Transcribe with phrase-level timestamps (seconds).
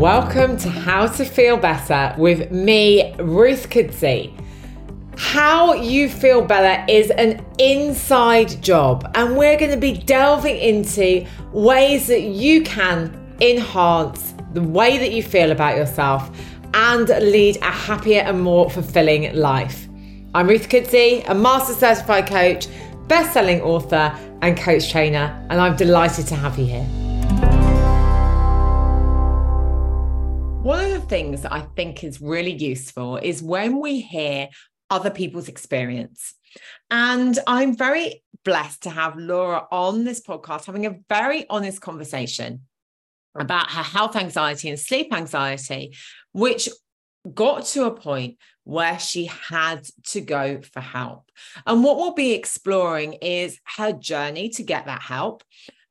[0.00, 4.32] Welcome to How to Feel Better with me, Ruth Kudzi.
[5.18, 11.26] How you feel better is an inside job, and we're going to be delving into
[11.52, 16.30] ways that you can enhance the way that you feel about yourself
[16.72, 19.86] and lead a happier and more fulfilling life.
[20.34, 22.68] I'm Ruth Kudzi, a master certified coach,
[23.06, 27.09] best selling author, and coach trainer, and I'm delighted to have you here.
[30.62, 34.50] One of the things that I think is really useful is when we hear
[34.90, 36.34] other people's experience.
[36.90, 42.60] And I'm very blessed to have Laura on this podcast having a very honest conversation
[43.34, 45.96] about her health anxiety and sleep anxiety,
[46.32, 46.68] which
[47.32, 51.30] got to a point where she had to go for help.
[51.66, 55.42] And what we'll be exploring is her journey to get that help.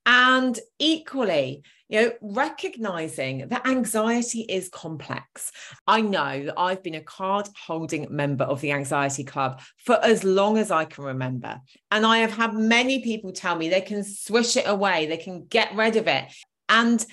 [0.05, 5.51] And equally, you know, recognizing that anxiety is complex.
[5.87, 10.23] I know that I've been a card holding member of the Anxiety Club for as
[10.23, 11.59] long as I can remember.
[11.89, 15.45] And I have had many people tell me they can swish it away, they can
[15.45, 16.25] get rid of it.
[16.69, 17.03] And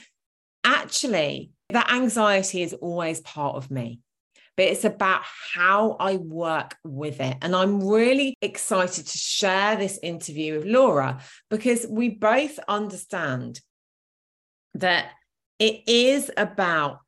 [0.62, 4.00] actually, that anxiety is always part of me
[4.56, 5.20] but it's about
[5.52, 7.36] how I work with it.
[7.42, 13.60] And I'm really excited to share this interview with Laura because we both understand
[14.80, 15.10] that
[15.58, 17.00] it is about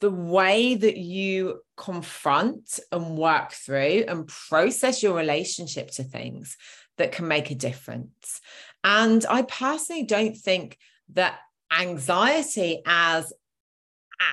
[0.00, 6.56] the way that you confront and work through and process your relationship to things
[6.96, 8.40] that can make a difference.
[8.82, 10.78] And I personally don't think
[11.12, 11.38] that
[11.70, 13.32] anxiety as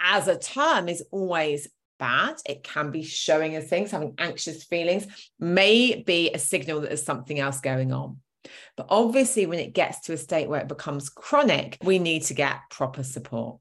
[0.03, 2.35] as a term is always bad.
[2.45, 5.07] It can be showing us things, having anxious feelings
[5.39, 8.17] may be a signal that there's something else going on.
[8.75, 12.33] But obviously, when it gets to a state where it becomes chronic, we need to
[12.33, 13.59] get proper support.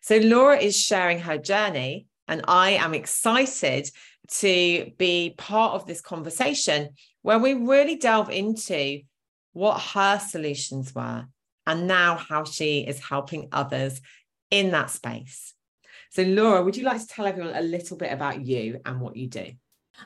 [0.00, 3.90] So, Laura is sharing her journey, and I am excited
[4.28, 6.90] to be part of this conversation
[7.22, 9.00] where we really delve into
[9.52, 11.26] what her solutions were
[11.66, 14.00] and now how she is helping others
[14.50, 15.54] in that space.
[16.10, 19.16] So, Laura, would you like to tell everyone a little bit about you and what
[19.16, 19.52] you do?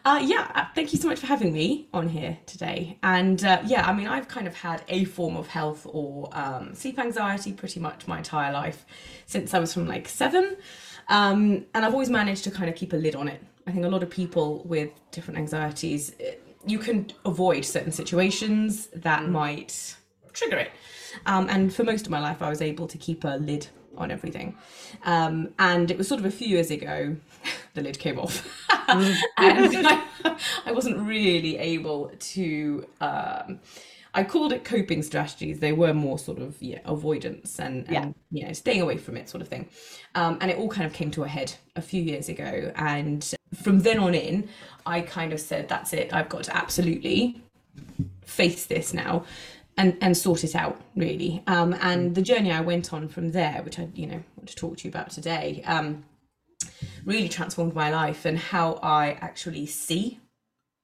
[0.04, 2.98] Uh, yeah, uh, thank you so much for having me on here today.
[3.02, 6.74] And uh, yeah, I mean, I've kind of had a form of health or um,
[6.74, 8.84] sleep anxiety pretty much my entire life
[9.26, 10.56] since I was from like seven.
[11.08, 13.42] Um, and I've always managed to kind of keep a lid on it.
[13.66, 16.32] I think a lot of people with different anxieties, uh,
[16.66, 19.30] you can avoid certain situations that mm.
[19.30, 19.96] might
[20.32, 20.72] trigger it.
[21.26, 24.10] Um, and for most of my life, I was able to keep a lid on
[24.10, 24.56] everything.
[25.04, 27.16] Um, and it was sort of a few years ago,
[27.74, 28.46] the lid came off.
[28.92, 29.22] And
[29.86, 30.04] I,
[30.66, 32.86] I, wasn't really able to.
[33.00, 33.60] Um,
[34.14, 35.60] I called it coping strategies.
[35.60, 38.40] They were more sort of yeah, avoidance and, and yeah.
[38.40, 39.68] you know staying away from it sort of thing.
[40.14, 42.72] Um, and it all kind of came to a head a few years ago.
[42.76, 44.48] And from then on in,
[44.84, 46.12] I kind of said, "That's it.
[46.12, 47.42] I've got to absolutely
[48.24, 49.24] face this now."
[49.76, 53.62] and and sort it out really um, and the journey i went on from there
[53.62, 56.04] which i you know want to talk to you about today um,
[57.04, 60.20] really transformed my life and how i actually see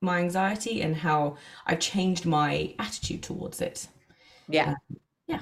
[0.00, 1.36] my anxiety and how
[1.66, 3.88] i've changed my attitude towards it.
[4.48, 4.70] Yeah.
[4.70, 4.76] Um,
[5.26, 5.40] yeah.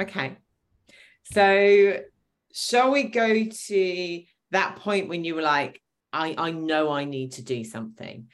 [0.00, 0.36] Okay.
[1.32, 2.00] So
[2.52, 5.80] shall we go to that point when you were like
[6.12, 8.28] i i know i need to do something.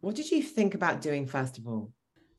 [0.00, 1.92] What did you think about doing first of all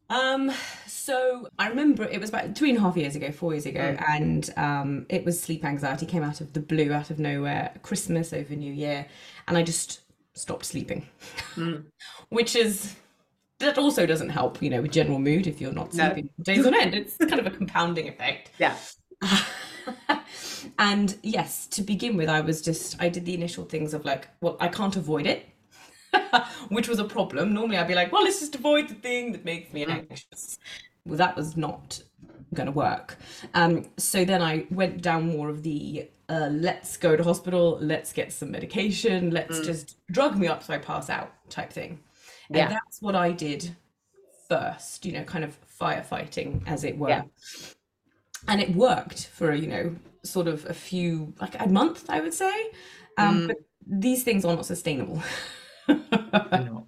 [0.10, 0.52] um,
[0.86, 3.96] so I remember it was about three and a half years ago, four years ago,
[3.98, 4.10] mm.
[4.10, 8.34] and um, it was sleep anxiety came out of the blue, out of nowhere, Christmas
[8.34, 9.06] over New Year,
[9.48, 10.02] and I just
[10.34, 11.08] stopped sleeping,
[11.56, 11.84] mm.
[12.30, 12.96] which is
[13.60, 16.44] that also doesn't help, you know, with general mood if you're not sleeping no.
[16.44, 16.94] days on end.
[16.94, 18.52] It's kind of a compounding effect.
[18.60, 18.76] Yeah.
[20.80, 24.28] and yes, to begin with, I was just I did the initial things of like,
[24.42, 25.48] well, I can't avoid it
[26.70, 27.54] which was a problem.
[27.54, 29.90] Normally I'd be like, well, let's just avoid the thing that makes me mm.
[30.10, 30.60] anxious.
[31.06, 32.02] Well, that was not
[32.54, 33.18] going to work.
[33.54, 38.12] Um, so then I went down more of the uh, let's go to hospital, let's
[38.12, 39.66] get some medication, let's mm.
[39.66, 42.00] just drug me up so I pass out type thing.
[42.50, 42.70] And yeah.
[42.70, 43.76] that's what I did
[44.50, 47.10] first, you know, kind of firefighting as it were.
[47.10, 47.24] Yeah.
[48.48, 52.34] And it worked for, you know, sort of a few, like a month, I would
[52.34, 52.72] say.
[53.18, 53.48] Um, mm.
[53.48, 55.22] But these things are not sustainable.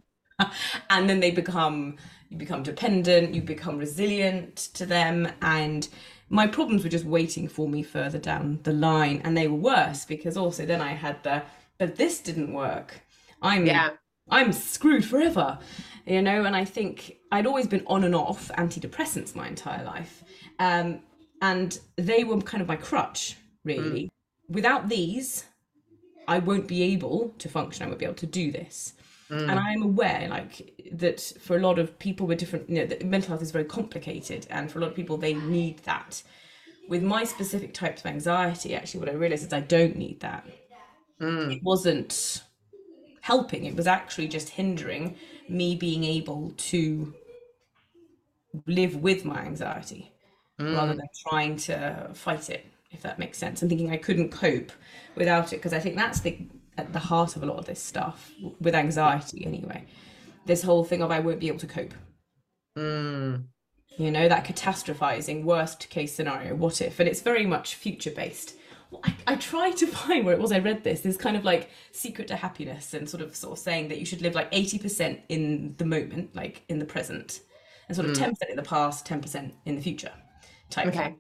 [0.90, 1.98] and then they become
[2.30, 5.32] you become dependent you become resilient to them.
[5.42, 5.88] And
[6.30, 9.22] my problems were just waiting for me further down the line.
[9.24, 11.44] And they were worse because also then i had the
[11.78, 13.02] but this didn't work.
[13.42, 13.92] I'm yeah.
[14.30, 15.60] I'm screwed forever
[16.06, 16.44] you know?
[16.46, 20.24] And i think i'd always been on and off antidepressants my entire life.
[20.60, 21.00] Um,
[21.42, 24.04] and they were kind of my crutch really.
[24.06, 24.10] Mm.
[24.50, 25.46] without these,
[26.30, 27.84] I won't be able to function.
[27.84, 28.94] I won't be able to do this.
[29.32, 29.50] Mm.
[29.50, 30.56] And I'm aware, like,
[30.92, 34.46] that for a lot of people with different, you know, mental health is very complicated,
[34.52, 36.22] and for a lot of people, they need that.
[36.88, 40.46] With my specific types of anxiety, actually, what I realized is I don't need that.
[41.20, 41.56] Mm.
[41.56, 42.44] It wasn't
[43.22, 45.16] helping; it was actually just hindering
[45.48, 47.14] me being able to
[48.68, 50.12] live with my anxiety
[50.60, 50.76] mm.
[50.76, 54.72] rather than trying to fight it if that makes sense and thinking i couldn't cope
[55.16, 56.38] without it because i think that's the
[56.78, 59.86] at the heart of a lot of this stuff with anxiety anyway
[60.46, 61.94] this whole thing of i won't be able to cope
[62.78, 63.44] mm.
[63.98, 68.56] you know that catastrophizing worst case scenario what if and it's very much future based
[69.04, 71.70] I, I tried to find where it was I read this, this kind of like
[71.92, 75.22] secret to happiness and sort of sort of saying that you should live like 80%
[75.30, 77.42] in the moment, like in the present,
[77.88, 78.34] and sort of mm.
[78.34, 80.12] 10% in the past, 10% in the future
[80.70, 80.98] type okay.
[80.98, 81.20] thing.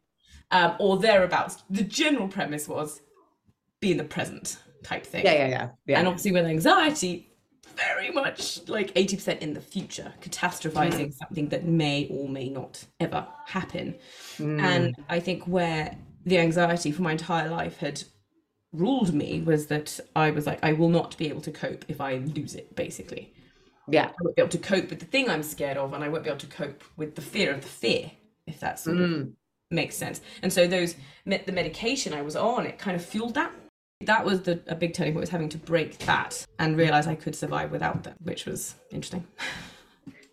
[0.52, 1.64] Um, or thereabouts.
[1.70, 3.02] The general premise was
[3.80, 5.26] be in the present type thing.
[5.26, 5.70] Yeah, yeah, yeah.
[5.86, 6.00] yeah.
[6.00, 7.30] And obviously with anxiety,
[7.76, 11.14] very much like 80% in the future, catastrophizing mm.
[11.14, 13.96] something that may or may not ever happen.
[14.38, 14.62] Mm.
[14.62, 18.04] And I think where the anxiety for my entire life had
[18.74, 22.02] ruled me was that I was like, I will not be able to cope if
[22.02, 23.34] I lose it, basically.
[23.88, 24.08] Yeah.
[24.08, 26.24] I won't be able to cope with the thing I'm scared of, and I won't
[26.24, 28.12] be able to cope with the fear of the fear,
[28.46, 29.34] if that sort mm.
[29.72, 30.22] Makes sense.
[30.42, 30.96] And so those
[31.26, 33.52] the medication I was on, it kind of fueled that.
[34.02, 37.16] That was the a big turning point was having to break that and realize I
[37.16, 39.28] could survive without that, which was interesting.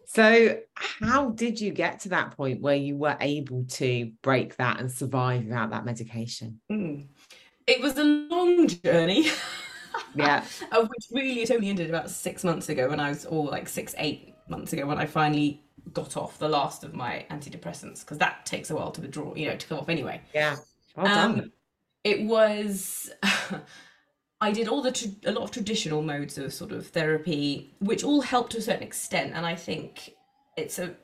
[0.08, 4.80] So, how did you get to that point where you were able to break that
[4.80, 6.58] and survive without that medication?
[6.72, 7.08] Mm.
[7.66, 9.28] It was a long journey.
[10.14, 10.42] yeah.
[10.72, 13.68] of which really it only ended about six months ago when I was, or like
[13.68, 15.62] six, eight months ago when I finally
[15.92, 19.48] got off the last of my antidepressants because that takes a while to withdraw, you
[19.48, 20.20] know, to come off anyway.
[20.34, 20.56] Yeah.
[20.96, 21.52] Well um,
[22.04, 23.10] it was.
[24.40, 28.04] I did all the tra- a lot of traditional modes of sort of therapy, which
[28.04, 29.32] all help to a certain extent.
[29.34, 30.14] And I think
[30.56, 30.94] it's a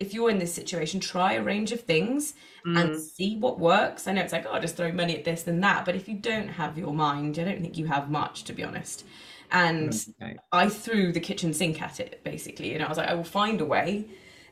[0.00, 2.32] if you're in this situation, try a range of things
[2.66, 2.80] mm.
[2.80, 4.08] and see what works.
[4.08, 6.16] I know it's like, oh, just throw money at this and that, but if you
[6.16, 9.04] don't have your mind, I don't think you have much, to be honest.
[9.52, 9.92] And
[10.22, 10.36] okay.
[10.52, 13.60] I threw the kitchen sink at it basically, and I was like, I will find
[13.60, 14.06] a way.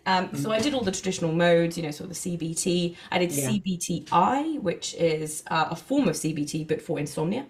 [0.07, 0.39] Um, mm.
[0.39, 2.97] So I did all the traditional modes, you know, sort of the CBT.
[3.11, 3.51] I did yeah.
[3.51, 7.47] CBTI, which is uh, a form of CBT but for insomnia.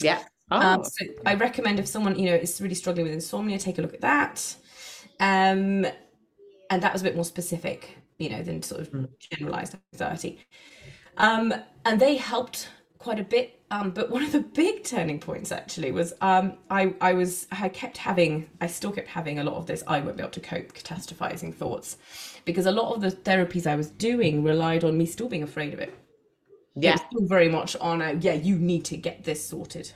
[0.00, 0.18] Yeah.
[0.50, 0.72] Um, oh.
[0.74, 3.82] Um, so I recommend if someone you know is really struggling with insomnia, take a
[3.82, 4.56] look at that.
[5.20, 5.86] Um,
[6.70, 9.08] and that was a bit more specific, you know, than sort of mm.
[9.20, 10.44] generalized anxiety.
[11.16, 11.54] Um,
[11.84, 12.68] and they helped
[12.98, 13.54] quite a bit.
[13.70, 17.68] Um, but one of the big turning points actually was um, I I was I
[17.68, 20.40] kept having I still kept having a lot of this I won't be able to
[20.40, 21.98] cope catastrophizing thoughts
[22.44, 25.74] because a lot of the therapies I was doing relied on me still being afraid
[25.74, 25.94] of it
[26.74, 29.92] yeah still very much on a yeah you need to get this sorted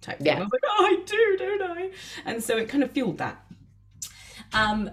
[0.00, 0.26] type thing.
[0.26, 1.90] yeah I was like oh I do don't I
[2.24, 3.42] and so it kind of fueled that
[4.52, 4.90] um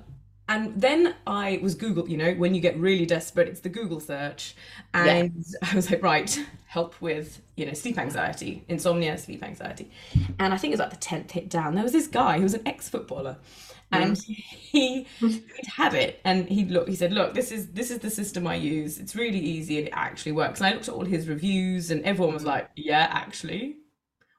[0.49, 3.99] and then I was Google, you know, when you get really desperate, it's the Google
[3.99, 4.55] search.
[4.93, 5.69] And yeah.
[5.71, 9.89] I was like, right, help with, you know, sleep anxiety, insomnia, sleep anxiety.
[10.39, 11.75] And I think it was like the 10th hit down.
[11.75, 13.37] There was this guy who was an ex footballer
[13.93, 17.99] and he he'd had it and he look he said look this is this is
[17.99, 20.93] the system i use it's really easy and it actually works and i looked at
[20.93, 23.75] all his reviews and everyone was like yeah actually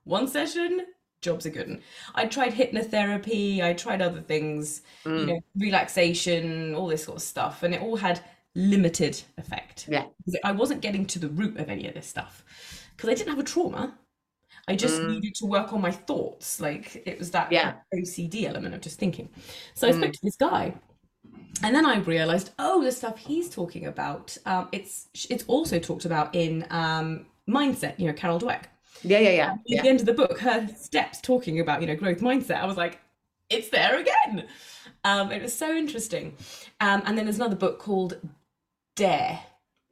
[0.05, 0.85] one session
[1.25, 1.81] jobs are good
[2.14, 5.21] i tried hypnotherapy i tried other things mm.
[5.21, 8.21] you know relaxation all this sort of stuff and it all had
[8.54, 10.04] limited effect yeah
[10.45, 12.45] i wasn't getting to the root of any of this stuff
[12.97, 13.95] because i didn't have a trauma
[14.66, 15.09] I just mm.
[15.11, 16.61] needed to work on my thoughts.
[16.61, 17.75] Like it was that yeah.
[17.95, 19.28] OCD element of just thinking.
[19.75, 20.12] So I spoke mm.
[20.14, 20.75] to this guy,
[21.62, 26.04] and then I realized, oh, the stuff he's talking about, um, it's it's also talked
[26.04, 27.99] about in um, Mindset.
[27.99, 28.64] You know, Carol Dweck.
[29.05, 29.51] Yeah, yeah, yeah.
[29.53, 29.83] At yeah.
[29.83, 32.57] the end of the book, her steps talking about you know growth mindset.
[32.57, 33.01] I was like,
[33.51, 34.47] it's there again.
[35.05, 36.37] Um, it was so interesting.
[36.81, 38.19] Um, and then there's another book called
[38.97, 39.41] Dare.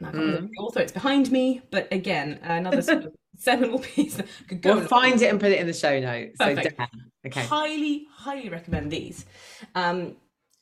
[0.00, 0.20] I can't mm.
[0.20, 0.80] remember the author.
[0.80, 4.20] It's behind me, but again, another sort of seminal piece.
[4.48, 6.36] Could go we'll find it and put it in the show notes.
[6.38, 6.76] Perfect.
[6.78, 6.86] So
[7.26, 7.42] okay.
[7.44, 9.26] Highly, highly recommend these
[9.74, 10.16] um,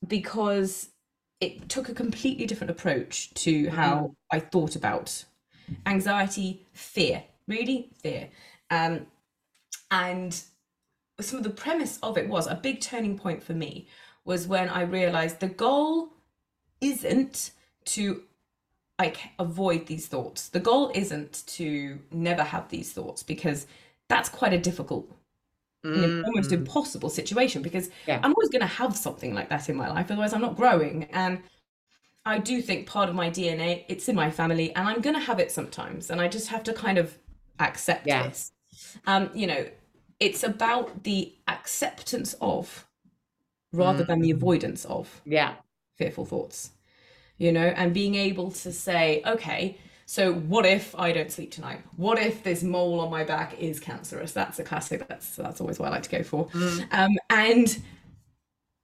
[0.07, 0.88] because
[1.40, 4.14] it took a completely different approach to how mm.
[4.30, 5.25] I thought about
[5.87, 8.28] anxiety, fear, really fear.
[8.71, 9.07] Um,
[9.90, 10.40] and
[11.21, 13.88] some of the premise of it was a big turning point for me
[14.25, 16.11] was when I realized the goal
[16.80, 17.50] isn't
[17.87, 18.23] to
[18.99, 20.49] like avoid these thoughts.
[20.49, 23.66] The goal isn't to never have these thoughts because
[24.09, 25.11] that's quite a difficult
[25.85, 26.25] mm.
[26.25, 28.21] almost impossible situation because yeah.
[28.23, 31.04] I'm always going to have something like that in my life otherwise I'm not growing
[31.12, 31.40] and
[32.25, 35.23] I do think part of my DNA it's in my family and I'm going to
[35.23, 37.16] have it sometimes and I just have to kind of
[37.60, 38.28] accept Yeah.
[38.28, 38.52] this.
[39.06, 39.66] Um, you know,
[40.18, 42.86] it's about the acceptance of
[43.72, 44.36] rather than the Mm.
[44.36, 45.54] avoidance of Yeah.
[45.96, 46.70] fearful thoughts.
[47.38, 51.80] You know, and being able to say, okay, so what if I don't sleep tonight?
[51.96, 54.32] What if this mole on my back is cancerous?
[54.32, 55.06] That's a classic.
[55.08, 56.48] That's that's always what I like to go for.
[56.48, 56.86] Mm.
[56.92, 57.82] Um, and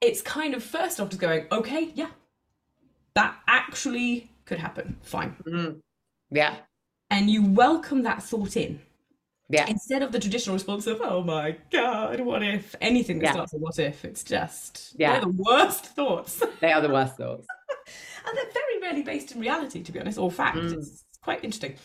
[0.00, 2.10] it's kind of first off just going, okay, yeah,
[3.14, 4.96] that actually could happen.
[5.02, 5.36] Fine.
[5.46, 5.80] Mm.
[6.30, 6.56] Yeah.
[7.10, 8.80] And you welcome that thought in
[9.48, 9.66] Yeah.
[9.68, 12.74] instead of the traditional response of, oh my God, what if?
[12.80, 13.32] Anything that Yeah.
[13.32, 15.12] starts with what if, it's just, Yeah.
[15.12, 16.42] they're the worst thoughts.
[16.60, 17.46] They are the worst thoughts.
[18.26, 20.56] and they're very rarely based in reality, to be honest, or fact.
[20.58, 20.72] Mm.
[20.74, 21.76] It's quite interesting.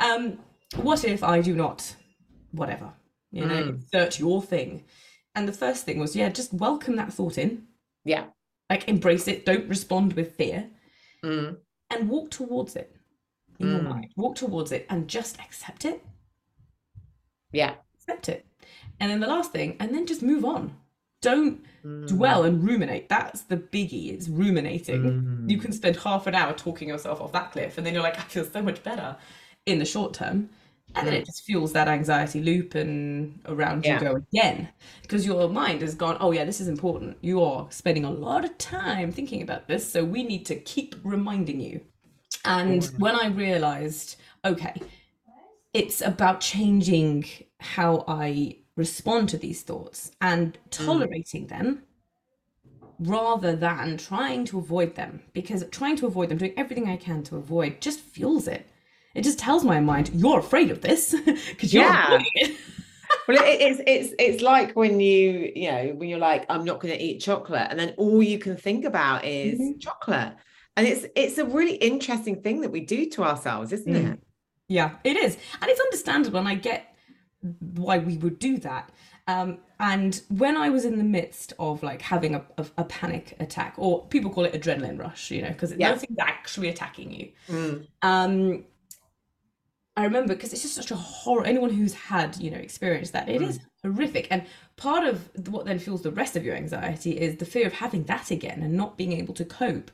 [0.00, 0.38] Um,
[0.76, 1.94] what if I do not,
[2.52, 2.92] whatever,
[3.30, 3.68] you know, Mm.
[3.74, 4.84] insert your thing?
[5.34, 7.66] And the first thing was, yeah, just welcome that thought in,
[8.04, 8.24] Yeah.
[8.70, 10.70] like embrace it, don't respond with fear,
[11.22, 11.58] Mm.
[11.90, 12.96] and walk towards it
[13.62, 13.88] in your Mm.
[13.88, 14.12] mind.
[14.16, 16.04] Walk towards it and just accept it,
[17.52, 17.74] Yeah.
[17.94, 18.46] accept it.
[19.00, 20.76] And then the last thing, and then just move on.
[21.20, 22.08] Don't Mm.
[22.08, 23.08] dwell and ruminate.
[23.08, 24.12] That's the biggie.
[24.12, 25.02] It's ruminating.
[25.02, 25.50] Mm.
[25.50, 28.18] You can spend half an hour talking yourself off that cliff, and then you're like,
[28.18, 29.16] I feel so much better
[29.66, 30.50] in the short term.
[30.94, 31.18] And then Mm.
[31.18, 33.94] it just fuels that anxiety loop, and around Yeah.
[33.94, 34.68] you go again
[35.02, 37.16] because your mind has gone, Oh, yeah, this is important.
[37.22, 40.94] You are spending a lot of time thinking about this, so we need to keep
[41.02, 41.80] reminding you.
[42.44, 42.98] And Mm.
[42.98, 44.80] when I realized, okay,
[45.72, 47.24] it's about changing
[47.60, 51.82] how I respond to these thoughts and tolerating them
[52.98, 57.22] rather than trying to avoid them because trying to avoid them doing everything i can
[57.22, 58.66] to avoid just fuels it
[59.14, 62.04] it just tells my mind you're afraid of this because you're Yeah.
[62.04, 62.56] avoiding it
[63.28, 66.80] Well, it, it's it's it's like when you you know when you're like I'm not
[66.80, 69.80] going to eat chocolate, and then all you can think about is Mhm.
[69.80, 70.34] chocolate,
[70.76, 74.12] and it's it's a really interesting thing that we do to ourselves, isn't Mm.
[74.14, 74.20] it?
[74.68, 75.36] Yeah, it is.
[75.60, 76.94] And it's understandable, and I get
[77.74, 78.90] why we would do that.
[79.28, 83.36] Um, and when I was in the midst of like having a, a, a panic
[83.40, 85.90] attack, or people call it adrenaline rush, you know, because Yeah.
[85.90, 87.32] nothing's actually attacking you.
[87.48, 87.86] Mm.
[88.02, 88.64] Um,
[89.96, 91.44] I remember because it's just such a horror.
[91.44, 94.26] Anyone who's had, you know, experienced that, it is horrific.
[94.30, 94.44] And
[94.76, 98.04] part of what then fuels the rest of your anxiety is the fear of having
[98.04, 99.90] that again and not being able to cope.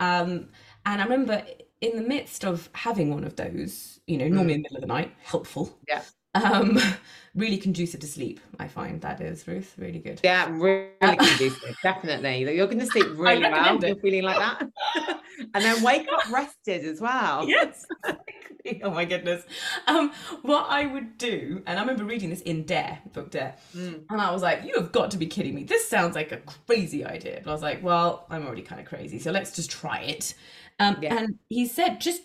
[0.00, 0.48] Um,
[0.86, 1.42] and I remember
[1.80, 4.80] in the midst of having one of those, you know, normally in the middle of
[4.82, 5.78] the night, helpful.
[5.88, 6.02] Yeah.
[6.34, 6.78] Um,
[7.34, 8.40] really conducive to sleep.
[8.58, 10.20] I find that is Ruth really good.
[10.24, 12.54] Yeah, really conducive, definitely.
[12.56, 13.78] You're going to sleep really well.
[13.78, 14.68] recommend You're feeling like that,
[15.54, 17.48] and then wake up rested as well.
[17.48, 17.86] yes.
[18.04, 18.80] exactly.
[18.82, 19.44] Oh my goodness.
[19.86, 20.12] Um,
[20.42, 24.04] what I would do, and I remember reading this in Dare, book Dare, Mm.
[24.10, 25.64] and I was like, you have got to be kidding me.
[25.64, 27.40] This sounds like a crazy idea.
[27.44, 30.34] But I was like, well, I'm already kind of crazy, so let's just try it.
[30.80, 31.16] Um, Yeah.
[31.18, 32.22] And he said, just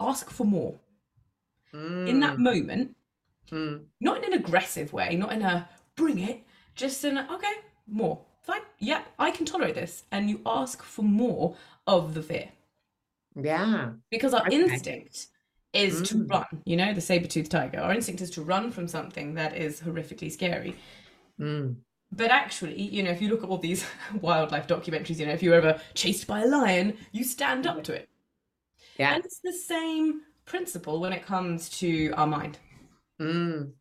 [0.00, 0.80] ask for more.
[1.72, 2.38] In that Mm.
[2.38, 2.96] moment,
[3.50, 3.84] Mm.
[4.00, 7.52] not in an aggressive way, not in a bring it, just in a, okay,
[7.86, 8.20] more.
[8.42, 8.62] Fine.
[8.78, 10.04] Yeah, I can tolerate this.
[10.12, 12.48] And you ask for more of the fear
[13.36, 13.90] Yeah.
[14.10, 14.56] because our Okay.
[14.56, 15.26] instinct
[15.72, 16.30] is to Mm.
[16.30, 19.80] run you know the saber-toothed tiger our instinct is to run from something that is
[19.80, 20.74] horrifically scary
[21.38, 21.76] Mm.
[22.10, 23.84] but actually you know if you look at all these
[24.20, 27.92] wildlife documentaries you know if you're ever chased by a lion you stand up to
[27.92, 28.08] it
[28.98, 29.14] Yeah.
[29.14, 32.58] and it's the same principle when it comes to our mind
[33.20, 33.72] Mm.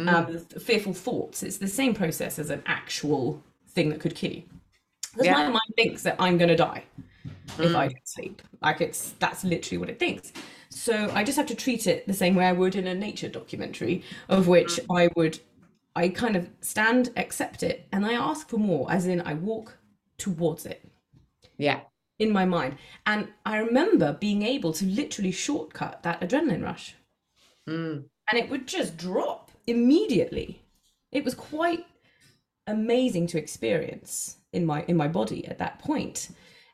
[0.00, 0.08] Mm.
[0.08, 4.42] um, fearful thoughts it's the same process as an actual thing that could kill you
[5.12, 5.34] because Yeah.
[5.34, 6.84] my mind thinks that i'm going to die
[7.58, 7.90] if I Mm.
[7.92, 8.42] don't sleep.
[8.62, 10.32] Like it's that's literally what it thinks.
[10.70, 13.28] So I just have to treat it the same way I would in a nature
[13.28, 14.96] documentary, of which Mm.
[14.98, 15.38] I would
[15.96, 19.78] I kind of stand, accept it, and I ask for more, as in I walk
[20.18, 20.84] towards it
[21.56, 21.80] Yeah.
[22.18, 22.76] in my mind.
[23.06, 26.96] And I remember being able to literally shortcut that adrenaline rush.
[27.68, 28.04] Mm.
[28.30, 30.62] And it would just drop immediately.
[31.12, 31.86] It was quite
[32.66, 36.28] amazing to experience in my in my body at that point.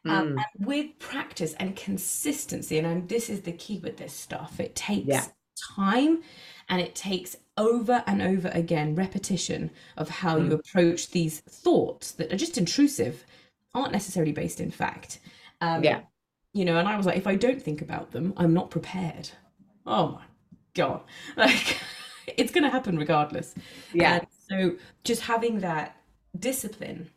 [0.07, 0.43] Um, Mm.
[0.57, 4.75] and with practice and consistency, and um, this is the key with this stuff, it
[4.75, 5.27] takes Yeah.
[5.77, 6.23] time
[6.71, 12.33] and it takes over and over again repetition of how you approach these thoughts that
[12.33, 13.27] are just intrusive,
[13.75, 15.19] aren't necessarily based in fact.
[15.61, 16.01] Um, Yeah.
[16.55, 19.29] You know, and I was like, if I don't think about them, I'm not prepared.
[19.87, 20.25] Oh my
[20.75, 21.03] God.
[21.37, 21.79] Like,
[22.37, 23.55] it's going to happen regardless.
[23.93, 24.17] Yeah.
[24.19, 25.97] And so just having that
[26.39, 27.11] discipline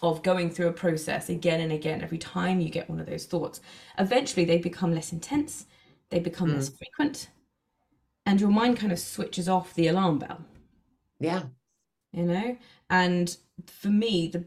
[0.00, 3.24] of going through a process again and again every time you get one of those
[3.26, 3.60] thoughts,
[3.98, 5.66] eventually they become less intense,
[6.10, 7.28] they become less frequent,
[8.26, 10.40] and your mind kind of switches off the alarm bell,
[11.20, 11.44] Yeah.
[12.12, 12.56] you know?
[12.90, 13.36] And
[13.66, 14.44] for me, the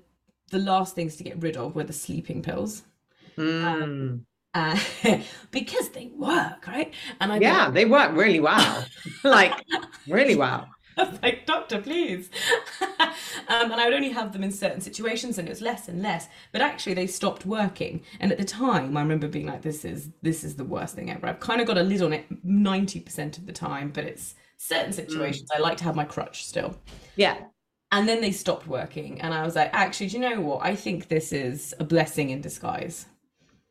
[0.52, 2.84] the last things to get rid of were the sleeping pills.
[3.36, 4.26] Mm.
[4.56, 4.80] Uh,
[5.52, 6.94] because they work, right?
[7.20, 8.86] And I yeah, they work really well.
[9.24, 9.54] like
[10.08, 10.70] really well.
[10.98, 12.30] I was like, doctor, please.
[12.80, 13.10] um,
[13.50, 16.30] and I would only have them in certain situations, and it was less and less.
[16.54, 18.02] But actually, they stopped working.
[18.22, 21.12] And at the time, I remember being like, "This is this is the worst thing
[21.12, 24.06] ever." I've kind of got a lid on it ninety percent of the time, but
[24.06, 26.78] it's certain situations I like to have my crutch still.
[27.18, 27.40] Yeah.
[27.92, 30.66] And then they stopped working, and I was like, "Actually, do you know what?
[30.66, 33.06] I think this is a blessing in disguise."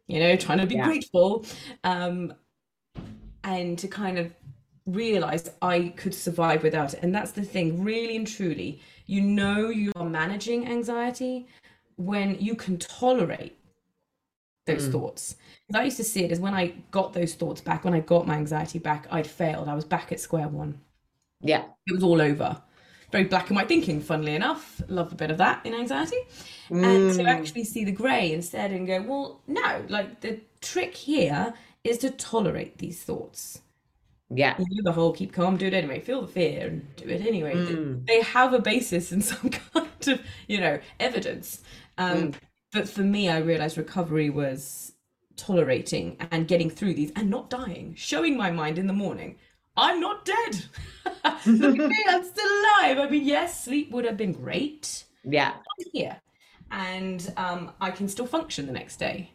[0.09, 0.85] You know, trying to be Yeah.
[0.85, 1.45] grateful,
[1.83, 2.35] um,
[3.45, 4.35] and to kind of
[4.87, 7.01] realize I could survive without it.
[7.03, 11.47] And that's the thing, really and truly, you know you are managing anxiety
[11.97, 13.57] when you can tolerate
[14.67, 14.93] those Mm.
[14.93, 15.37] thoughts.
[15.69, 18.01] 'Cause I used to see it as when I got those thoughts back, when I
[18.01, 19.69] got my anxiety back, I'd failed.
[19.69, 20.81] I was back at square one.
[21.41, 21.65] Yeah.
[21.87, 22.63] It was all over.
[23.15, 24.83] Very black and white thinking, funnily enough.
[24.89, 26.17] Love a bit of that in anxiety.
[26.69, 27.29] And to Mm.
[27.29, 31.55] actually see the grey instead and go, well, no, like the trick here
[31.85, 33.61] is to tolerate these thoughts
[34.31, 34.57] Yeah.
[34.59, 37.25] you do the whole keep calm, do it anyway, feel the fear and do it
[37.25, 37.55] anyway.
[37.55, 38.05] Mm.
[38.05, 41.63] They have a basis in some kind of, you know, evidence.
[41.97, 42.35] Um, Mm.
[42.73, 44.95] But for me, I realized recovery was
[45.37, 49.37] tolerating and getting through these and not dying, showing my mind in the morning,
[49.77, 50.65] I'm not dead.
[51.47, 52.99] Look at me, I'm still alive.
[52.99, 55.05] I mean, yes, sleep would have been great.
[55.25, 55.53] Yeah.
[55.53, 56.21] I'm here.
[56.71, 59.31] And um, I can still function the next day.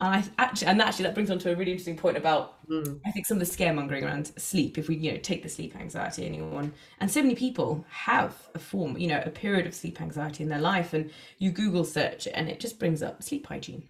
[0.00, 3.00] And I actually, and actually, that brings on to a really interesting point about Mm.
[3.06, 5.74] I think some of the scaremongering around sleep, if we you know take the sleep
[5.74, 10.00] anxiety, anyone, and so many people have a form, you know, a period of sleep
[10.00, 13.46] anxiety in their life, and you Google search it, and it just brings up sleep
[13.46, 13.88] hygiene,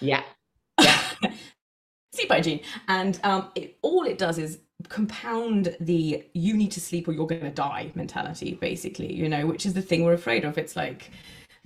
[0.00, 0.24] Yeah.
[2.14, 7.08] Sleep hygiene, and um, it, all it does is compound the "you need to sleep
[7.08, 10.44] or you're going to die" mentality, basically, you know, which is the thing we're afraid
[10.44, 10.58] of.
[10.58, 11.10] It's like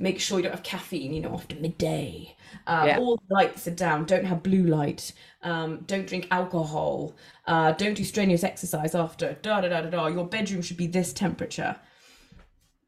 [0.01, 2.37] make sure you don't have caffeine, you know, after midday.
[2.67, 2.99] Uh, Yeah.
[2.99, 4.05] All the lights are down.
[4.05, 5.13] Don't have blue light.
[5.43, 7.17] Um, don't drink alcohol.
[7.47, 9.37] Uh, don't do strenuous exercise after.
[9.43, 10.07] Da da da da da.
[10.07, 11.77] Your bedroom should be this temperature.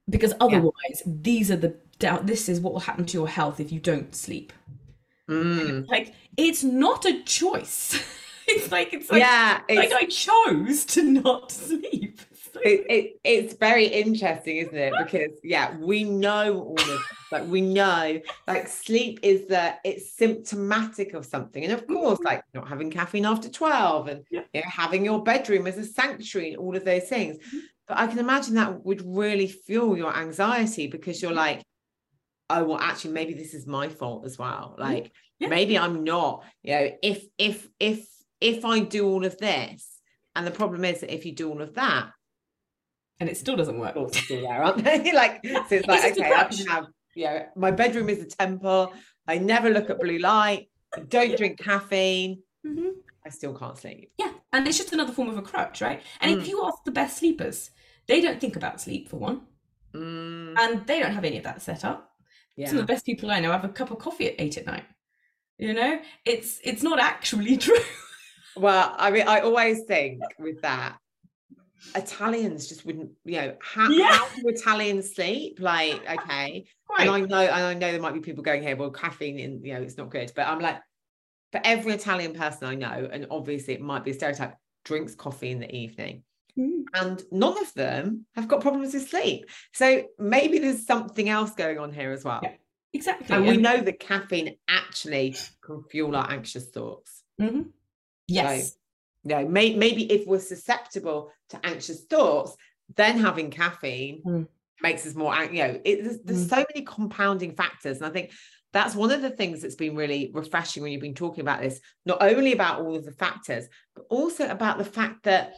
[0.08, 2.26] Because otherwise, these are the doubt.
[2.26, 4.52] This is what will happen to your health if you don't sleep.
[5.30, 5.88] Mm.
[5.88, 8.02] Like it's not a choice.
[8.48, 9.60] it's like it's like, Yeah.
[9.68, 12.20] like I chose to not sleep.
[12.30, 14.92] It's it, it, it's very interesting, isn't it?
[14.98, 17.00] Because yeah, we know all of this.
[17.30, 21.94] Like we know, like sleep is the it's symptomatic of something, and of mm-hmm.
[21.94, 24.42] course, like not having caffeine after twelve, and Yeah.
[24.52, 27.36] you know, having your bedroom as a sanctuary, and all of those things.
[27.38, 27.58] Mm-hmm.
[27.86, 31.38] But I can imagine that would really fuel your anxiety because you're mm-hmm.
[31.38, 31.62] like,
[32.50, 34.74] oh well, actually, maybe this is my fault as well.
[34.78, 35.48] Like Yeah.
[35.48, 36.44] maybe I'm not.
[36.62, 38.06] You know, if if if
[38.40, 40.00] if I do all of this,
[40.36, 42.10] and the problem is that if you do all of that
[43.20, 43.94] and it still doesn't work.
[44.14, 45.12] still there, aren't they?
[45.22, 48.26] like, so it's like, It's okay, I can have, you know, my bedroom is a
[48.26, 48.92] temple.
[49.26, 50.70] I never look at blue light.
[50.96, 52.42] I don't drink caffeine.
[52.66, 52.92] Mhm.
[53.24, 54.12] I still can't sleep.
[54.18, 56.02] Yeah, and it's just another form of a crutch, right?
[56.20, 56.48] And if Mm.
[56.48, 57.70] you ask the best sleepers,
[58.06, 59.46] they don't think about sleep for one,
[59.92, 62.09] Mm, and they don't have any of that set up.
[62.60, 62.68] Yeah.
[62.68, 64.66] Some of the best people I know have a cup of coffee at eight at
[64.66, 64.84] night.
[65.56, 67.78] You know, it's it's not actually true.
[68.56, 70.98] Well, I mean, I always think with that,
[71.94, 74.12] Italians just wouldn't, you know, how, Yeah.
[74.12, 75.58] how do Italians sleep?
[75.60, 76.66] Like, okay.
[76.98, 79.62] And I know, and I know there might be people going here, well, caffeine in,
[79.64, 80.32] you know, it's not good.
[80.34, 80.80] But I'm like,
[81.52, 85.50] for every Italian person I know, and obviously it might be a stereotype, drinks coffee
[85.50, 86.24] in the evening.
[86.60, 86.82] Mm.
[86.94, 89.48] and none of them have got problems with sleep.
[89.72, 92.40] So maybe there's something else going on here as well.
[92.42, 92.52] Yeah,
[92.92, 93.34] Exactly.
[93.34, 97.22] And we know that caffeine actually can fuel our anxious thoughts.
[97.40, 97.70] Mhm.
[98.28, 98.76] Yes.
[99.24, 102.56] You know, may, maybe if we're susceptible to anxious thoughts,
[102.96, 104.48] then having caffeine Mm.
[104.82, 107.98] makes us more, you know, it, there's, there's so many compounding factors.
[107.98, 108.32] And I think
[108.72, 111.80] that's one of the things that's been really refreshing when you've been talking about this,
[112.06, 115.54] not only about all of the factors, but also about the fact that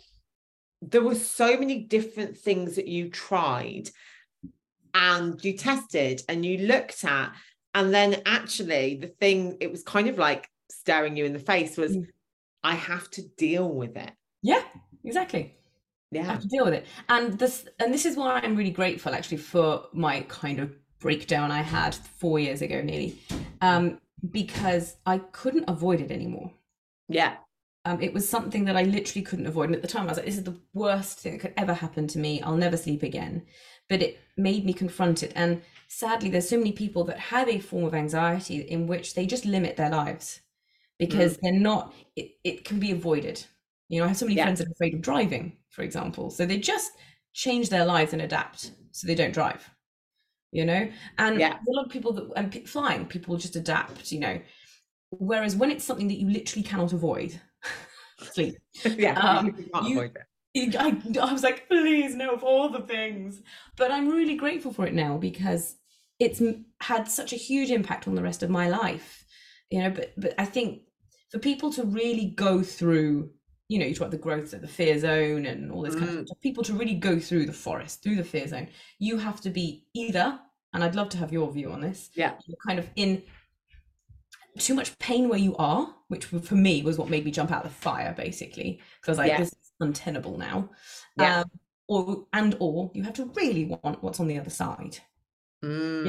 [0.83, 3.89] there were so many different things that you tried
[4.95, 7.33] and you tested and you looked at.
[7.75, 11.77] And then actually, the thing, it was kind of like staring you in the face
[11.79, 12.07] was, Mm.
[12.65, 14.13] I have to deal with it.
[14.43, 14.63] Yeah.
[15.05, 15.57] Exactly.
[16.11, 16.25] Yeah.
[16.25, 19.39] have to deal with it and this and this is why i'm really grateful actually
[19.39, 23.19] for my kind of breakdown i had four years ago nearly
[23.63, 23.99] um
[24.31, 26.53] because i couldn't avoid it anymore
[27.09, 27.37] Yeah.
[27.85, 29.67] Um it was something that i literally couldn't avoid.
[29.67, 31.75] And at the time i was like this is the worst thing that could ever
[31.75, 32.41] happen to me.
[32.43, 33.47] I'll never sleep again.
[33.89, 35.33] But it made me confront it.
[35.35, 39.27] And sadly there's so many people that have a form of anxiety in which they
[39.27, 40.41] just limit their lives
[40.99, 43.45] because they're not it, it can be avoided.
[43.89, 44.43] You know i have so many Yeah.
[44.43, 46.31] friends that are afraid of driving for example.
[46.31, 46.93] So they just
[47.35, 49.71] change their lives and adapt so they don't drive
[50.53, 50.91] you know?
[51.19, 51.59] And Yeah.
[51.69, 54.41] a lot of people that and flying people just adapt you know
[55.19, 57.41] whereas when it's something that you literally cannot avoid
[58.33, 58.57] sleep.
[58.85, 60.77] yeah, Um, you can't you- avoid it.
[60.77, 63.41] I, I was like, please, no, of all the things.
[63.79, 65.77] But I'm really grateful for it now because
[66.19, 66.43] it's
[66.83, 69.25] had such a huge impact on the rest of my life.
[69.71, 70.83] You know, but but I think
[71.31, 73.31] for people to really go through,
[73.69, 76.11] you know, you talk about the growth of the fear zone and all this kind
[76.11, 76.27] of Mm.
[76.27, 76.41] stuff.
[76.43, 79.87] People to really go through the forest, through the fear zone, you have to be
[79.95, 80.39] either,
[80.75, 82.11] and I'd love to have your view on this.
[82.15, 82.35] Yeah.
[82.47, 83.23] You're kind of in
[84.59, 87.65] too much pain where you are, which for me was what made me jump out
[87.65, 89.39] of the fire, basically, because I was like, Yeah.
[89.39, 90.71] this is untenable now.
[91.17, 91.41] Yeah.
[91.41, 91.51] Um,
[91.89, 94.99] or and or you have to really want what's on the other side.
[95.63, 95.69] Yeah,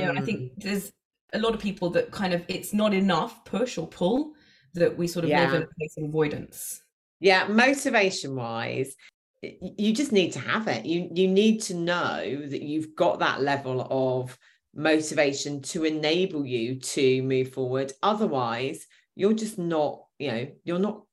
[0.09, 0.25] and I Mm.
[0.25, 0.91] think there's
[1.33, 4.33] a lot of people that kind of it's not enough push or pull
[4.73, 6.81] that we sort of live in a place of avoidance.
[7.19, 8.95] Yeah, motivation wise,
[9.41, 10.85] you just need to have it.
[10.85, 14.37] You you need to know that you've got that level of
[14.75, 17.93] motivation to enable you to move forward.
[18.01, 21.03] Otherwise, you're just not, you know, you're not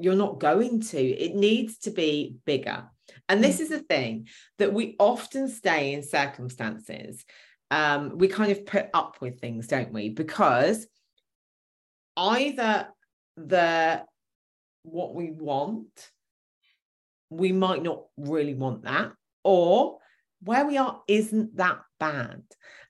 [0.00, 1.00] you're not going to.
[1.00, 2.84] It needs to be bigger.
[3.28, 4.28] And this is the thing
[4.58, 7.24] that we often stay in circumstances.
[7.70, 10.10] Um, we kind of put up with things, don't we?
[10.10, 10.86] Because
[12.16, 12.88] either
[13.36, 14.04] the
[14.82, 16.10] what we want,
[17.28, 19.98] we might not really want that, or
[20.42, 22.42] where we are isn't that bad.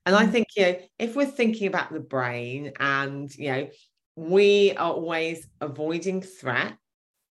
[0.09, 0.31] And I Mm.
[0.31, 3.69] think, you know, if we're thinking about the brain and, you know,
[4.15, 6.79] we are always avoiding threat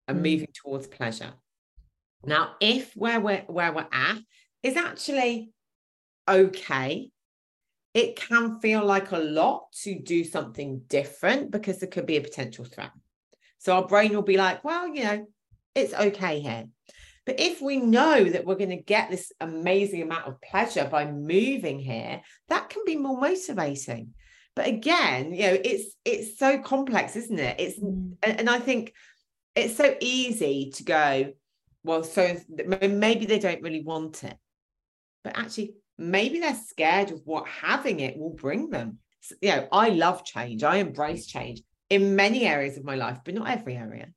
[0.08, 0.22] and Mm.
[0.22, 1.34] moving towards pleasure.
[2.24, 4.20] Now, if where we're where we're at
[4.62, 5.52] is actually
[6.26, 7.10] okay,
[7.92, 12.22] it can feel like a lot to do something different because there could be a
[12.22, 12.92] potential threat.
[13.58, 15.26] So our brain will be like, well, you know,
[15.74, 16.68] it's okay here.
[17.24, 21.10] But if we know that we're going to get this amazing amount of pleasure by
[21.10, 24.14] moving here, that can be more motivating.
[24.56, 27.60] But again, you know, it's it's so complex, isn't it?
[27.60, 28.16] It's Mm.
[28.22, 28.92] and, I think
[29.54, 31.32] it's so easy to go,
[31.84, 34.36] well, so maybe they don't really want it.
[35.24, 38.98] But actually, maybe they're scared of what having it will bring them.
[39.22, 40.64] S- You know, I love change.
[40.64, 44.08] I embrace change in many areas of my life, but not every area.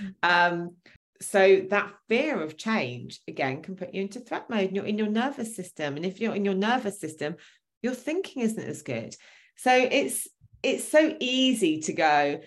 [0.00, 0.14] Mm.
[0.22, 0.76] Um,
[1.22, 4.68] so that fear of change again can put you into threat mode.
[4.68, 7.36] And you're in your nervous system, and if you're in your nervous system,
[7.82, 9.14] your thinking isn't as good.
[9.56, 10.28] So it's
[10.62, 12.40] it's so easy to go,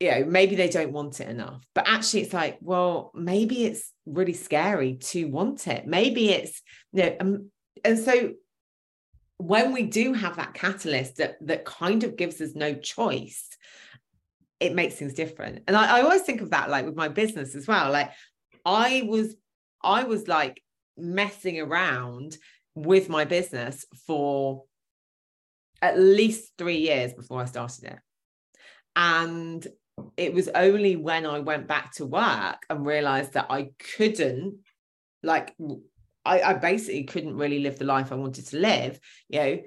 [0.00, 1.64] you know, maybe they don't want it enough.
[1.74, 5.86] But actually, it's like, well, maybe it's really scary to want it.
[5.86, 6.60] Maybe it's,
[6.92, 7.50] you know, um,
[7.84, 8.32] and so
[9.38, 13.48] when we do have that catalyst that that kind of gives us no choice,
[14.62, 15.64] it makes things different.
[15.66, 17.90] And I, I always think of that like with my business as well.
[17.90, 18.12] Like
[18.64, 19.34] I was,
[19.82, 20.62] I was like
[20.96, 22.36] messing around
[22.74, 24.64] with my business for
[25.80, 27.98] at least three years before I started it.
[28.94, 29.66] And
[30.16, 34.58] it was only when I went back to work and realized that I couldn't,
[35.22, 35.54] like,
[36.24, 39.58] I, I basically couldn't really live the life I wanted to live, you know,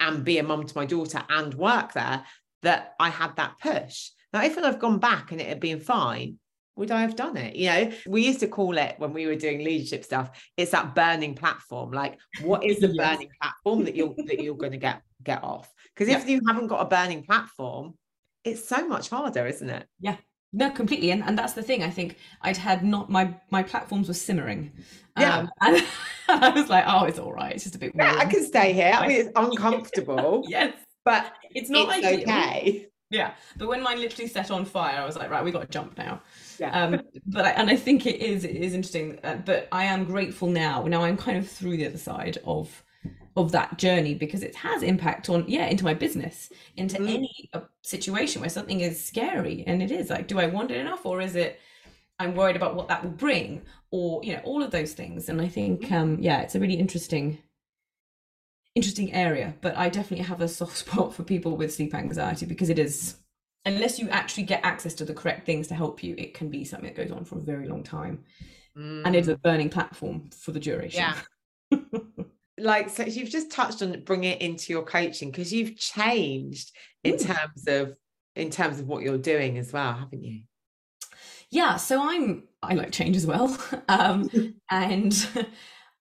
[0.00, 2.24] and be a mum to my daughter and work there,
[2.62, 4.10] that I had that push.
[4.34, 6.38] Now, if I'd have gone back and it had been fine,
[6.76, 7.54] would I have done it?
[7.54, 10.92] You know, we used to call it when we were doing leadership stuff, it's that
[10.96, 11.92] burning platform.
[11.92, 12.96] Like, what is the Yes.
[12.96, 15.72] burning platform that you're that you're going to get get off?
[15.94, 17.94] Because if you haven't got a burning platform,
[18.42, 19.86] it's so much harder, isn't it?
[20.00, 20.16] Yeah.
[20.52, 21.84] No, completely, and and that's the thing.
[21.84, 24.72] I think I'd had not my my platforms were simmering.
[25.16, 25.38] Yeah.
[25.38, 25.86] um, and,
[26.28, 27.54] I was like, oh, it's all right.
[27.54, 27.92] It's just a bit.
[27.94, 28.92] Yeah, I can stay here.
[28.96, 32.34] I mean, it's uncomfortable, Yes, but it's not like it's ideal.
[32.34, 32.86] okay.
[33.14, 35.68] Yeah, but when mine literally set on fire, I was like, right, we got to
[35.68, 36.22] jump now.
[36.58, 36.72] Yeah.
[36.72, 39.18] Um, but I, and I think it is it is interesting.
[39.22, 40.84] Uh, but I am grateful now.
[40.84, 42.82] Now I'm kind of through the other side of
[43.36, 47.08] of that journey because it has impact on yeah into my business into Mm.
[47.08, 50.78] any uh, situation where something is scary and it is like do I want it
[50.78, 51.60] enough or is it
[52.20, 55.40] I'm worried about what that will bring or you know all of those things and
[55.42, 57.38] I think um yeah it's a really interesting
[58.74, 62.70] interesting area but I definitely have a soft spot for people with sleep anxiety because
[62.70, 63.16] it is
[63.64, 66.64] unless you actually get access to the correct things to help you it can be
[66.64, 68.24] something that goes on for a very long time.
[68.76, 71.04] And it's a burning platform for the duration.
[71.70, 71.78] Yeah.
[72.58, 76.72] like so you've just touched on bringing it into your coaching because you've changed
[77.04, 77.26] in Mm.
[77.34, 77.96] terms of
[78.36, 80.42] in terms of what you're doing as well haven't you?
[81.50, 83.56] Yeah so i'm i like change as well.
[83.88, 84.28] Um
[84.70, 85.12] and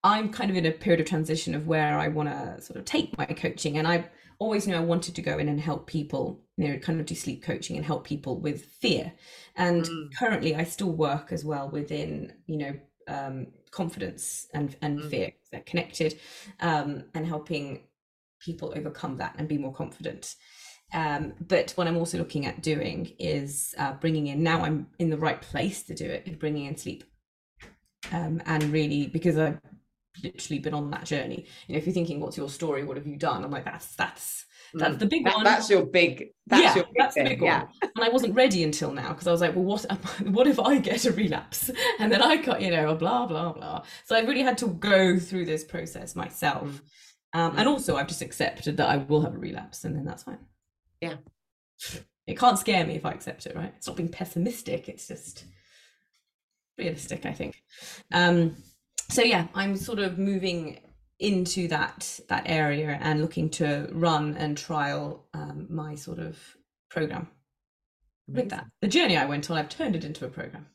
[0.04, 2.86] i'm kind of in a period of transition of where i want to sort of
[2.86, 4.04] take my coaching and i
[4.40, 7.16] always knew i wanted to go in and help people you know kind of do
[7.16, 9.12] sleep coaching and help people with fear
[9.56, 10.10] and Mm.
[10.18, 12.74] currently i still work as well within you know
[13.08, 15.10] um confidence and and Mm.
[15.10, 16.20] fear they're connected
[16.60, 17.84] um and helping
[18.40, 20.36] people overcome that and be more confident
[20.94, 25.10] Um, but what I'm also looking at doing is uh, bringing in, now I'm in
[25.10, 27.04] the right place to do it, bringing in sleep.
[28.12, 29.60] Um, and really, because I've
[30.22, 32.84] literally been on that journey, you know, if you're thinking, what's your story?
[32.84, 33.44] What have you done?
[33.44, 35.00] I'm like, that's, that's, that's mm.
[35.00, 35.44] the big that, one.
[35.44, 36.30] That's your big.
[36.48, 37.24] That's yeah, your big that's thing.
[37.26, 37.68] the big one.
[37.82, 39.86] And I wasn't ready until now because I was like, well, what?
[40.24, 41.70] What if I get a relapse?
[42.00, 43.84] And then I got, you know, blah blah blah.
[44.06, 46.68] So I really had to go through this process myself.
[46.68, 47.40] Mm.
[47.40, 50.24] Um, and also, I've just accepted that I will have a relapse, and then that's
[50.24, 50.40] fine.
[51.02, 51.16] Yeah.
[52.26, 53.74] It can't scare me if I accept it, right?
[53.76, 54.88] It's not being pessimistic.
[54.88, 55.44] It's just
[56.78, 57.62] realistic, I think.
[58.14, 58.56] Um,
[59.14, 60.80] so yeah, I'm sort of moving
[61.20, 66.38] into that that area and looking to run and trial um, my sort of
[66.90, 67.28] program
[68.28, 68.44] Amazing.
[68.44, 68.66] with that.
[68.82, 70.66] The journey I went on, I've turned it into a program.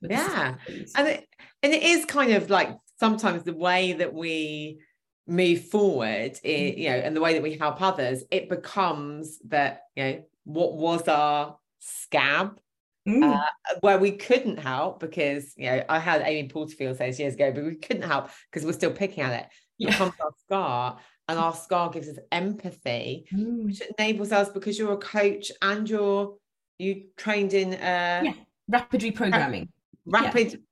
[0.00, 0.54] Yeah,
[0.96, 1.28] and it
[1.62, 4.80] and it is kind of like sometimes the way that we
[5.26, 9.82] move forward, it, you know, and the way that we help others, it becomes that
[9.96, 12.58] you know what was our scab
[13.06, 13.36] Mm.
[13.36, 13.44] Uh,
[13.80, 17.64] where we couldn't help because you know I had Amy Porterfield say years ago, but
[17.64, 19.46] we couldn't help because we're still picking at it.
[19.76, 19.90] Yeah.
[19.90, 23.66] Becomes our scar, and our scar gives us empathy, mm.
[23.66, 26.36] which enables us because you're a coach and you're
[26.78, 28.32] you trained in uh, yeah.
[28.68, 29.68] rapid reprogramming.
[30.06, 30.62] Rapid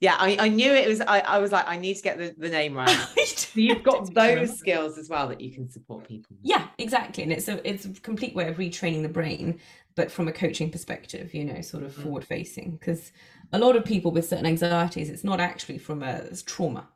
[0.00, 2.34] yeah I, I knew it was I, I was like I need to get the,
[2.36, 2.88] the name right
[3.26, 7.32] so you've got those skills as well that you can support people yeah exactly and
[7.32, 9.60] it's a it's a complete way of retraining the brain
[9.96, 12.02] but from a coaching perspective you know sort of mm.
[12.02, 13.10] forward facing because
[13.52, 16.86] a lot of people with certain anxieties it's not actually from a trauma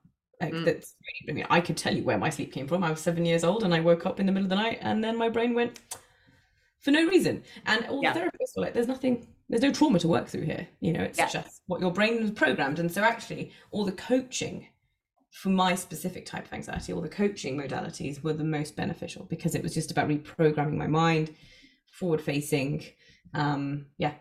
[0.40, 0.64] like mm.
[0.64, 0.94] that's
[1.28, 3.42] I mean I could tell you where my sleep came from I was seven years
[3.42, 5.54] old and I woke up in the middle of the night and then my brain
[5.54, 5.80] went
[6.80, 8.12] for no reason and all yeah.
[8.12, 11.02] the therapists were like there's nothing there's no trauma to work through here you know
[11.02, 11.28] it's yeah.
[11.28, 14.66] just what your brain was programmed and so actually all the coaching
[15.30, 19.54] for my specific type of anxiety all the coaching modalities were the most beneficial because
[19.54, 21.34] it was just about reprogramming my mind
[21.90, 22.84] forward facing
[23.34, 24.14] um yeah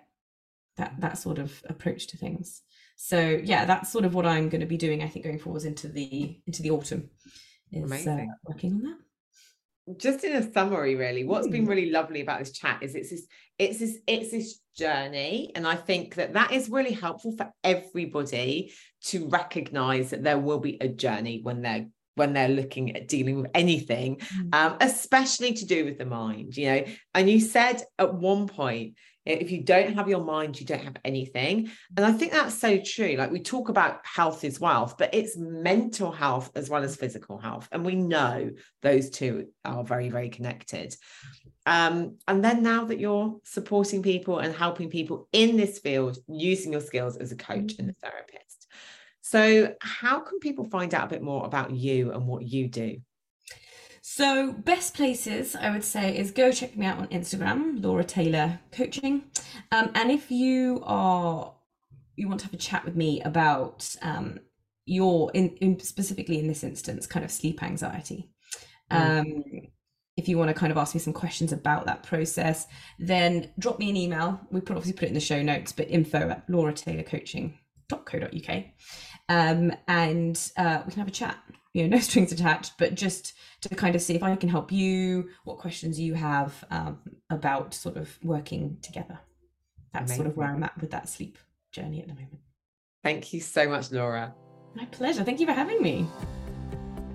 [0.77, 2.61] that that sort of approach to things.
[2.95, 5.65] So yeah that's sort of what i'm going to be doing i think going forwards
[5.65, 7.09] into the into the autumn
[7.71, 9.97] is uh, working on that.
[9.97, 13.25] Just in a summary really what's been really lovely about this chat is it's this
[13.57, 18.71] it's this it's this journey and i think that that is really helpful for everybody
[19.01, 23.41] to recognize that there will be a journey when they're when they're looking at dealing
[23.41, 24.55] with anything mm.
[24.55, 28.95] um, especially to do with the mind you know and you said at one point
[29.25, 31.69] if you don't have your mind, you don't have anything.
[31.95, 33.15] And I think that's so true.
[33.17, 37.37] Like we talk about health is wealth, but it's mental health as well as physical
[37.37, 37.67] health.
[37.71, 38.49] And we know
[38.81, 40.95] those two are very, very connected.
[41.65, 46.71] Um, and then now that you're supporting people and helping people in this field, using
[46.71, 48.48] your skills as a coach and a therapist.
[49.29, 52.99] So, how can people find out a bit more about you and what you do?
[54.01, 58.59] So, best places I would say is go check me out on Instagram, Laura Taylor
[58.71, 59.25] Coaching.
[59.71, 61.53] Um, and if you are
[62.15, 64.39] you want to have a chat with me about um,
[64.87, 68.31] your in, in, specifically in this instance kind of sleep anxiety.
[68.91, 69.19] Mm.
[69.19, 69.43] Um,
[70.17, 72.65] if you want to kind of ask me some questions about that process,
[72.97, 74.41] then drop me an email.
[74.49, 78.65] We put obviously put it in the show notes, but info at laurataylorcoaching.co.uk.
[79.29, 81.37] Um, and uh, we can have a chat
[81.73, 84.71] you know no strings attached but just to kind of see if i can help
[84.71, 86.97] you what questions you have um,
[87.29, 89.19] about sort of working together.
[89.93, 90.15] That's Amazing.
[90.15, 91.37] sort of where i'm at with that sleep
[91.71, 92.39] journey at the moment.
[93.03, 94.33] Thank you so much laura.
[94.75, 95.23] My pleasure.
[95.23, 96.07] Thank you for having me.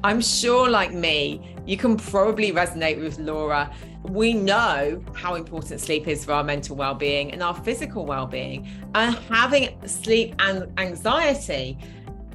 [0.02, 3.72] I'm sure like me you can probably resonate with laura.
[4.02, 8.68] We know how important sleep is for our mental well-being and our physical well-being.
[8.94, 11.78] And having sleep and anxiety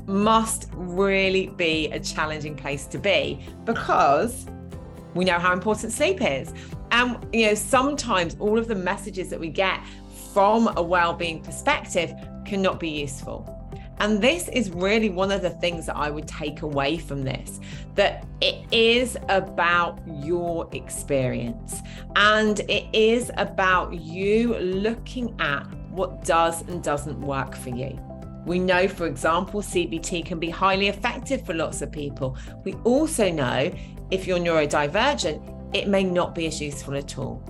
[0.10, 4.48] must really be a challenging place to be because
[5.14, 6.54] we know how important sleep is.
[6.92, 9.80] And, you know, sometimes all of the messages that we get
[10.34, 12.14] from a well-being perspective
[12.46, 13.56] cannot be useful.
[14.00, 17.60] And this is really one of the things that I would take away from this
[17.96, 21.82] that it is about your experience
[22.16, 28.00] and it is about you looking at what does and doesn't work for you.
[28.50, 32.36] We know, for example, CBT can be highly effective for lots of people.
[32.64, 33.72] We also know
[34.10, 37.44] if you're neurodivergent, it may not be as useful at all.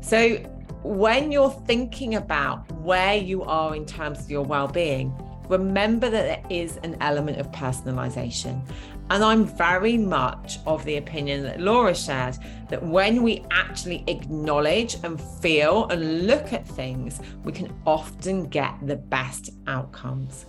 [0.00, 0.36] So,
[0.84, 5.12] when you're thinking about where you are in terms of your well being,
[5.48, 8.64] remember that there is an element of personalization.
[9.08, 12.38] And I'm very much of the opinion that Laura shares
[12.68, 18.74] that when we actually acknowledge and feel and look at things, we can often get
[18.82, 20.46] the best outcomes.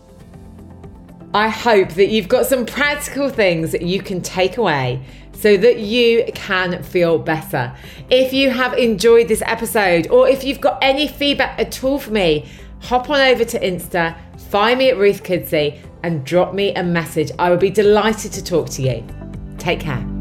[1.33, 5.79] I hope that you've got some practical things that you can take away so that
[5.79, 7.75] you can feel better.
[8.09, 12.11] If you have enjoyed this episode or if you've got any feedback at all for
[12.11, 12.47] me,
[12.81, 14.17] hop on over to Insta,
[14.49, 17.31] find me at Ruth Kudzi and drop me a message.
[17.39, 19.05] I would be delighted to talk to you.
[19.57, 20.16] Take care.